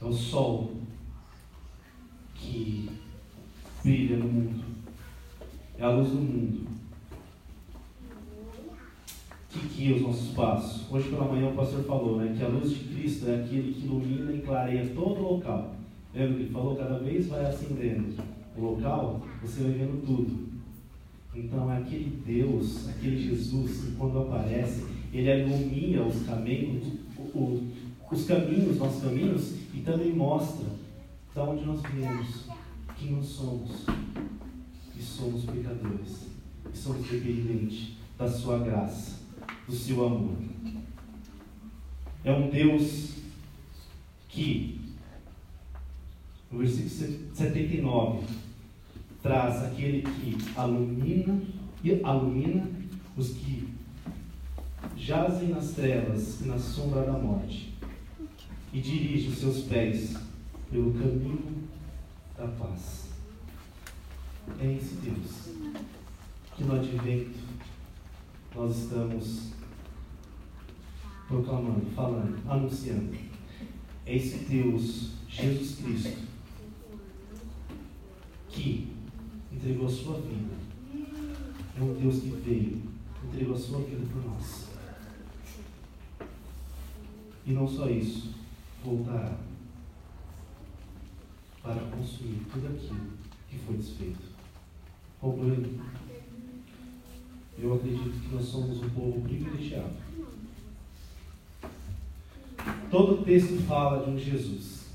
[0.00, 0.80] É o sol
[2.34, 2.88] que
[3.82, 4.64] brilha no mundo.
[5.76, 6.79] É a luz do mundo.
[9.50, 10.90] Que guia os nossos passos.
[10.90, 13.84] Hoje pela manhã o pastor falou né, que a luz de Cristo é aquele que
[13.84, 15.74] ilumina e clareia todo o local.
[16.14, 16.76] Lembra que ele falou?
[16.76, 18.14] Cada vez vai acendendo
[18.56, 20.50] o local, você vai vendo tudo.
[21.34, 26.84] Então é aquele Deus, aquele Jesus que quando aparece, ele ilumina os caminhos,
[28.10, 30.66] os caminhos, nossos caminhos, e também mostra
[31.32, 32.48] de onde nós viemos,
[32.96, 33.86] quem nós somos.
[34.96, 36.28] E somos pecadores.
[36.72, 39.19] E somos dependentes da sua graça,
[39.70, 40.36] do seu amor.
[42.24, 43.14] É um Deus
[44.28, 44.80] que,
[46.50, 46.90] no versículo
[47.34, 48.26] 79,
[49.22, 51.40] traz aquele que alumina
[51.84, 52.68] e alumina
[53.16, 53.68] os que
[54.96, 57.72] jazem nas trevas e na sombra da morte
[58.72, 60.16] e dirige os seus pés
[60.70, 61.68] pelo caminho
[62.36, 63.08] da paz.
[64.58, 65.50] É esse Deus
[66.56, 67.38] que no advento
[68.54, 69.59] nós estamos
[71.30, 73.16] proclamando, falando, anunciando.
[74.04, 76.18] É esse Deus, Jesus Cristo,
[78.48, 78.92] que
[79.52, 80.54] entregou a sua vida.
[81.78, 82.82] É um Deus que veio,
[83.24, 84.70] entregou a sua vida por nós.
[87.46, 88.34] E não só isso,
[88.84, 89.38] voltará
[91.62, 93.12] para consumir tudo aquilo
[93.48, 94.30] que foi desfeito.
[95.20, 95.80] Concluindo,
[97.56, 100.10] eu acredito que nós somos um povo privilegiado.
[102.90, 104.86] Todo o texto fala de um Jesus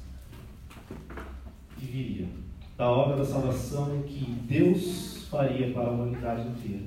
[1.78, 2.28] que viria,
[2.78, 6.84] da obra da salvação que Deus faria para a humanidade inteira.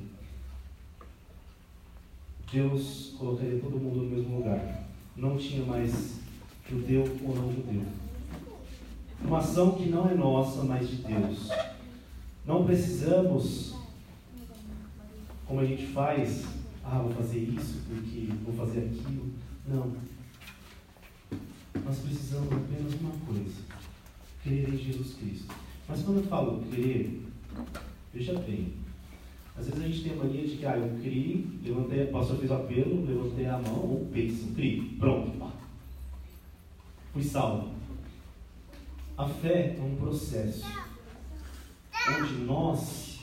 [2.52, 4.84] Deus colocaria todo mundo no mesmo lugar.
[5.16, 6.20] Não tinha mais
[6.68, 7.82] judeu ou não judeu.
[9.24, 11.48] Uma ação que não é nossa, mas de Deus.
[12.44, 13.74] Não precisamos,
[15.46, 16.44] como a gente faz,
[16.84, 19.30] ah, vou fazer isso porque vou fazer aquilo.
[19.66, 20.17] Não.
[21.88, 23.62] Nós precisamos apenas uma coisa:
[24.42, 25.54] crer em Jesus Cristo.
[25.88, 27.22] Mas quando eu falo crer,
[28.12, 28.74] veja bem.
[29.56, 32.36] Às vezes a gente tem a mania de que, ah, eu criei, levantei, o pastor
[32.36, 35.50] fez o apelo, levantei a mão, ou penso, criei, pronto,
[37.12, 37.70] fui salvo.
[39.16, 40.66] A fé é um processo
[42.20, 43.18] onde nós,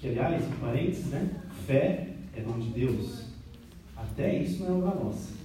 [0.00, 1.42] que aliás, em parênteses, né?
[1.66, 3.26] Fé é nome de Deus.
[3.94, 5.37] Até isso não é obra nossa.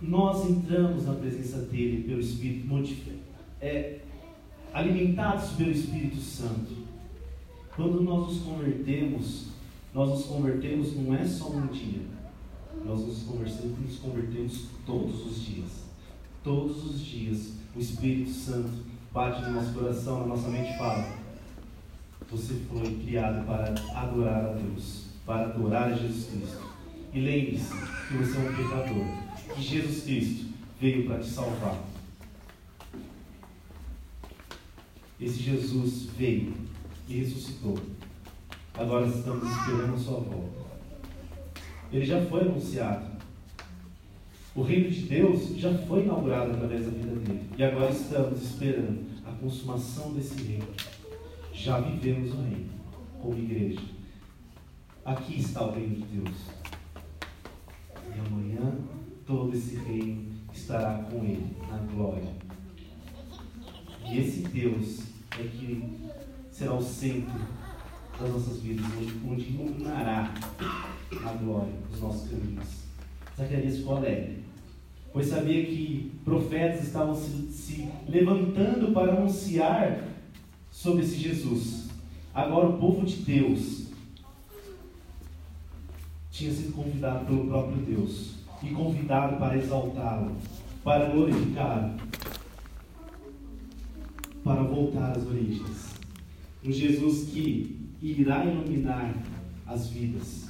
[0.00, 2.68] Nós entramos na presença dele pelo Espírito,
[3.60, 3.98] é,
[4.72, 6.86] alimentados pelo Espírito Santo.
[7.74, 9.48] Quando nós nos convertemos,
[9.94, 12.02] nós nos convertemos não é só um dia,
[12.84, 15.88] nós nos convertemos, nos convertemos todos os dias.
[16.44, 18.70] Todos os dias o Espírito Santo
[19.12, 21.18] bate no nosso coração, na nossa mente e fala:
[22.30, 26.68] Você foi criado para adorar a Deus, para adorar a Jesus Cristo.
[27.12, 27.72] E lembre-se
[28.08, 29.27] que você é um pecador,
[29.58, 30.46] que Jesus Cristo
[30.80, 31.82] veio para te salvar.
[35.20, 36.54] Esse Jesus veio
[37.08, 37.76] e ressuscitou.
[38.74, 40.68] Agora estamos esperando a sua volta.
[41.92, 43.18] Ele já foi anunciado.
[44.54, 47.50] O reino de Deus já foi inaugurado através da vida dele.
[47.56, 50.68] E agora estamos esperando a consumação desse reino.
[51.52, 52.70] Já vivemos o reino
[53.20, 53.80] como igreja.
[55.04, 56.36] Aqui está o reino de Deus.
[58.14, 58.97] E amanhã
[59.28, 60.24] todo esse reino
[60.54, 62.32] estará com ele na glória.
[64.06, 65.02] E esse Deus
[65.38, 65.98] é que
[66.50, 67.38] será o centro
[68.18, 68.86] das nossas vidas,
[69.28, 70.32] onde iluminará
[71.22, 72.68] na glória os nossos caminhos.
[73.36, 74.42] Zacarias ficou alegre,
[75.12, 80.08] pois sabia que profetas estavam se, se levantando para anunciar
[80.70, 81.90] sobre esse Jesus.
[82.32, 83.88] Agora o povo de Deus
[86.30, 90.36] tinha sido convidado pelo próprio Deus e convidado para exaltá-lo,
[90.82, 91.96] para glorificá-lo,
[94.42, 95.94] para voltar às origens.
[96.64, 99.14] Um Jesus que irá iluminar
[99.66, 100.48] as vidas,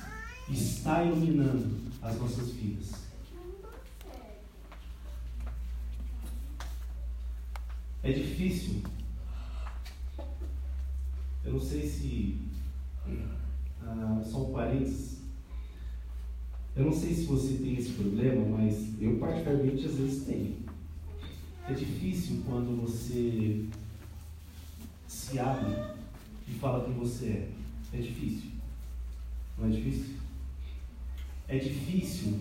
[0.48, 3.08] está iluminando as nossas vidas.
[8.02, 8.82] É difícil.
[11.44, 12.38] Eu não sei se.
[13.82, 15.17] Ah, um parênteses.
[16.78, 20.54] Eu não sei se você tem esse problema, mas eu particularmente às vezes tenho.
[21.68, 23.64] É difícil quando você
[25.08, 25.74] se abre
[26.46, 27.48] e fala quem você é.
[27.94, 28.50] É difícil.
[29.58, 30.14] Não é difícil?
[31.48, 32.38] É difícil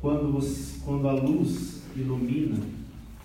[0.00, 2.58] quando, você, quando a luz ilumina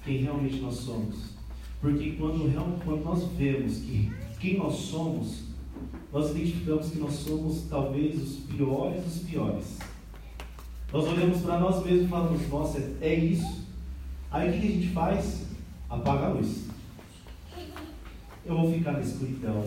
[0.04, 1.32] quem realmente nós somos.
[1.80, 2.54] Porque quando,
[2.84, 4.12] quando nós vemos que
[4.42, 5.51] quem nós somos,
[6.12, 9.80] nós identificamos que nós somos talvez os piores dos piores.
[10.92, 13.66] Nós olhamos para nós mesmos e falamos, nossa, é isso.
[14.30, 15.46] Aí o que a gente faz?
[15.90, 16.66] Apaga a luz.
[18.46, 19.66] Eu vou ficar na escuridão,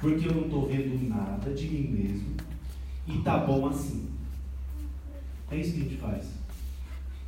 [0.00, 2.36] porque eu não estou vendo nada de mim mesmo.
[3.06, 4.08] E tá bom assim.
[5.50, 6.26] É isso que a gente faz.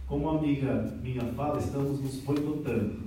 [0.07, 3.01] Como uma amiga minha fala, estamos nos boicotando.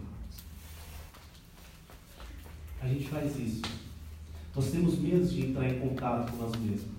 [2.82, 3.89] A gente faz isso.
[4.60, 6.92] Nós temos medo de entrar em contato com nós mesmos.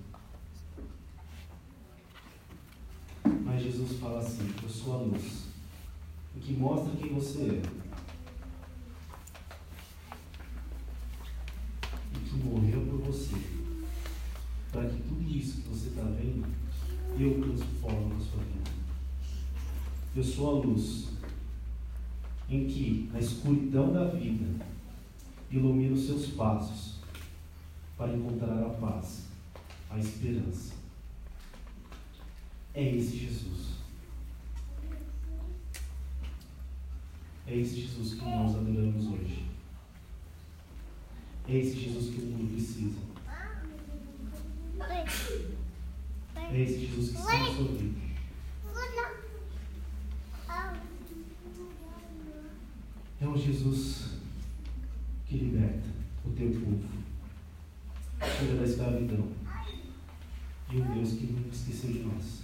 [3.44, 5.44] Mas Jesus fala assim: Eu sou a luz,
[6.34, 7.62] o que mostra quem você é.
[12.14, 13.36] E que morreu por você.
[14.72, 16.46] Para que tudo isso que você está vendo,
[17.18, 18.70] eu transformo na sua vida.
[20.16, 21.08] Eu sou a luz
[22.48, 24.64] em que a escuridão da vida
[25.50, 26.99] ilumina os seus passos
[28.00, 29.26] para encontrar a paz,
[29.90, 30.72] a esperança.
[32.72, 33.74] É esse Jesus.
[37.46, 39.44] É esse Jesus que nós adoramos hoje.
[41.46, 43.00] É esse Jesus que o mundo precisa.
[46.36, 48.00] É esse Jesus que está na sua.
[53.20, 54.14] É um Jesus
[55.26, 55.86] que liberta
[56.24, 56.99] o teu povo.
[58.40, 59.28] Da escravidão.
[60.72, 62.40] E um Deus que nunca esqueceu de nós.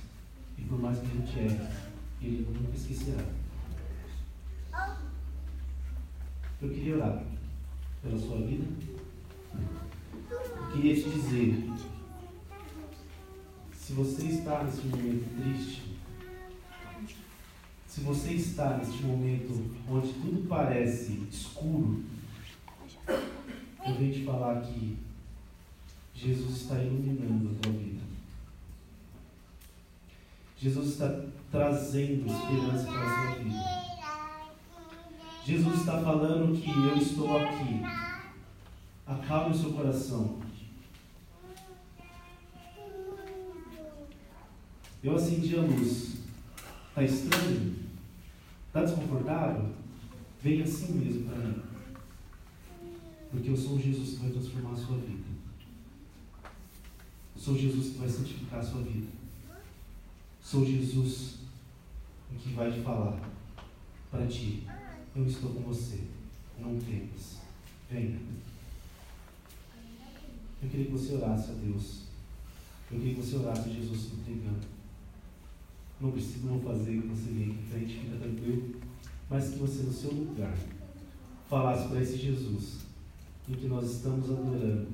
[0.58, 1.68] E por mais que a gente erre,
[2.20, 3.24] Ele nunca esquecerá.
[6.60, 7.24] Eu queria orar
[8.02, 8.66] pela sua vida.
[10.30, 11.72] Eu queria te dizer:
[13.72, 15.96] se você está nesse momento triste,
[17.86, 22.04] se você está neste momento onde tudo parece escuro,
[23.08, 25.05] eu venho te falar que
[26.16, 28.00] Jesus está iluminando a tua vida.
[30.58, 33.76] Jesus está trazendo esperança para a sua vida.
[35.44, 37.82] Jesus está falando que eu estou aqui.
[39.06, 40.38] Acalme o seu coração.
[45.04, 46.16] Eu acendi a luz.
[46.88, 47.76] Está estranho?
[48.68, 49.70] Está desconfortável?
[50.42, 51.62] Venha assim mesmo para mim.
[53.30, 55.25] Porque eu sou Jesus que vai transformar a sua vida.
[57.46, 59.06] Sou Jesus que vai santificar a sua vida.
[60.42, 61.36] Sou Jesus
[62.42, 63.20] que vai te falar
[64.10, 64.66] para ti:
[65.14, 66.00] Eu estou com você.
[66.58, 67.36] Não temas.
[67.88, 68.18] Venha.
[70.60, 72.00] Eu queria que você orasse a Deus.
[72.90, 74.66] Eu queria que você orasse a Jesus se entregando.
[76.00, 78.80] Não precisa não fazer que você venha aqui em frente, fica tranquilo.
[79.30, 80.58] Mas que você, no seu lugar,
[81.48, 82.78] falasse para esse Jesus
[83.48, 84.88] em que nós estamos adorando,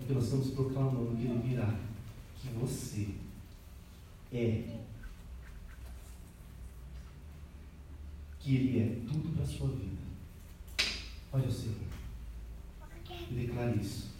[0.00, 1.85] em que nós estamos proclamando que Ele virá,
[2.46, 3.08] que você
[4.32, 4.78] é,
[8.38, 9.96] que Ele é tudo para a sua vida.
[11.32, 11.76] Olha o Senhor
[13.30, 14.10] e declare isso,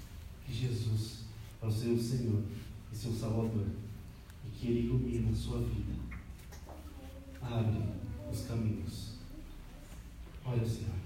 [0.44, 1.20] que Jesus
[1.62, 2.42] é o seu Senhor
[2.92, 3.66] e seu Salvador,
[4.46, 5.94] e que Ele ilumina a sua vida,
[7.40, 7.82] abre
[8.30, 9.12] os caminhos.
[10.44, 10.96] Olha o Senhor.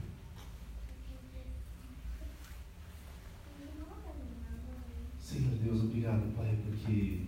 [5.21, 7.21] Senhor Deus, obrigado, Pai, porque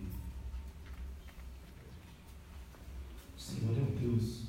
[3.37, 4.41] o Senhor é um Deus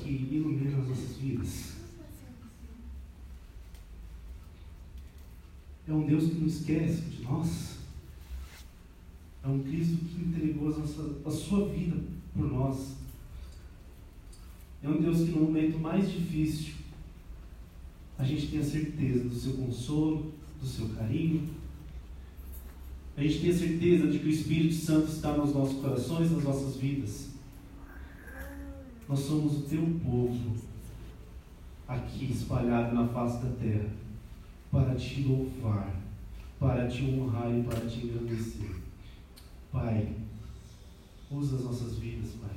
[0.00, 1.72] que ilumina as nossas vidas.
[5.86, 7.76] É um Deus que não esquece de nós.
[9.44, 12.02] É um Cristo que entregou a, nossa, a sua vida
[12.34, 12.96] por nós.
[14.82, 16.81] É um Deus que no momento mais difícil
[18.18, 21.48] a gente tem a certeza do seu consolo, do seu carinho.
[23.16, 26.44] A gente tem a certeza de que o Espírito Santo está nos nossos corações, nas
[26.44, 27.30] nossas vidas.
[29.08, 30.56] Nós somos o teu povo
[31.86, 33.90] aqui espalhado na face da terra
[34.70, 35.94] para te louvar,
[36.58, 38.70] para te honrar e para te engrandecer.
[39.70, 40.14] Pai,
[41.30, 42.56] usa as nossas vidas, Pai.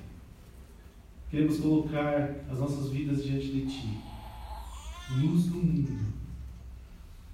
[1.30, 3.98] Queremos colocar as nossas vidas diante de Ti,
[5.12, 6.16] luz do mundo.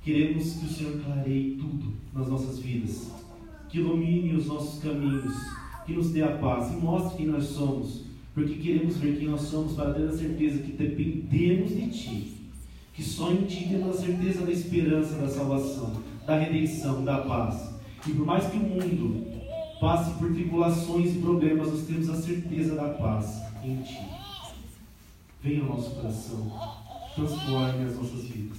[0.04, 3.12] Queremos que o Senhor clareie tudo nas nossas vidas,
[3.70, 5.34] que ilumine os nossos caminhos,
[5.86, 8.02] que nos dê a paz e mostre quem nós somos,
[8.34, 12.38] porque queremos ver quem nós somos para ter a certeza que dependemos de Ti,
[12.94, 17.72] que só em Ti temos a certeza da esperança, da salvação, da redenção, da paz.
[18.08, 19.26] E por mais que o mundo
[19.80, 24.00] passe por tribulações e problemas, nós temos a certeza da paz em Ti.
[25.44, 26.52] Venha ao nosso coração,
[27.16, 28.58] transforme as nossas vidas.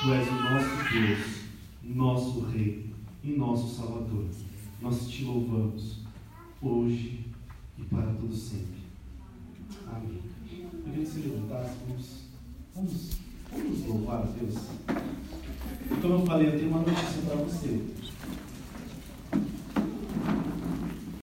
[0.00, 1.44] Tu és o nosso Deus,
[1.82, 2.92] nosso Rei
[3.24, 4.26] e nosso Salvador.
[4.80, 5.98] Nós te louvamos
[6.62, 7.24] hoje
[7.78, 8.78] e para todo sempre.
[9.86, 10.20] Amém.
[10.50, 12.06] Eu queria que você levantasse, vamos,
[12.74, 13.10] vamos,
[13.50, 14.54] vamos louvar a Deus.
[16.00, 18.07] Como eu falei, eu tenho uma notícia para você.